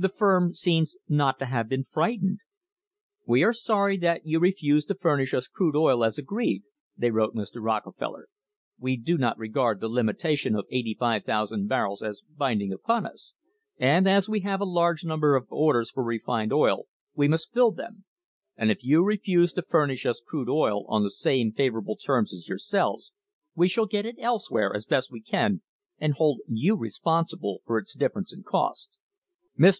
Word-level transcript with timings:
The 0.00 0.08
firm 0.08 0.54
seems 0.54 0.96
not 1.08 1.40
to 1.40 1.46
have 1.46 1.68
been 1.68 1.82
frightened. 1.82 2.38
"We 3.26 3.42
are 3.42 3.52
sorry 3.52 3.96
that 3.96 4.24
you 4.24 4.38
refuse 4.38 4.84
to 4.84 4.94
furnish 4.94 5.34
us 5.34 5.48
crude 5.48 5.74
oil 5.74 6.04
as 6.04 6.18
agreed," 6.18 6.62
they 6.96 7.10
wrote 7.10 7.34
Mr. 7.34 7.56
Rockefeller; 7.60 8.28
"we 8.78 8.96
do 8.96 9.18
not 9.18 9.36
regard 9.38 9.80
the 9.80 9.88
limitation 9.88 10.54
of 10.54 10.66
85,000 10.70 11.66
barrels 11.66 12.00
as 12.00 12.22
binding 12.36 12.72
upon 12.72 13.06
us, 13.06 13.34
and 13.76 14.08
as 14.08 14.28
we 14.28 14.38
have 14.42 14.60
a 14.60 14.64
large 14.64 15.04
number 15.04 15.34
of 15.34 15.48
orders 15.50 15.90
for 15.90 16.04
refined 16.04 16.52
oil 16.52 16.86
we 17.16 17.26
must 17.26 17.52
fill 17.52 17.72
them, 17.72 18.04
and 18.56 18.70
if 18.70 18.84
you 18.84 19.02
refuse 19.02 19.52
to 19.54 19.62
furnish 19.62 20.06
us 20.06 20.22
crude 20.24 20.48
oil 20.48 20.84
on 20.86 21.02
the 21.02 21.10
same 21.10 21.50
favourable 21.50 21.96
terms 21.96 22.32
as 22.32 22.48
yourselves, 22.48 23.12
we 23.56 23.66
shall 23.66 23.86
get 23.86 24.06
it 24.06 24.14
elsewhere 24.20 24.72
as 24.72 24.86
best 24.86 25.10
we 25.10 25.20
can 25.20 25.60
and 25.98 26.12
hold 26.14 26.38
you 26.46 26.76
responsible 26.76 27.62
for 27.66 27.78
its 27.78 27.96
difference 27.96 28.32
in 28.32 28.44
cost." 28.44 28.96
Mr. 29.58 29.76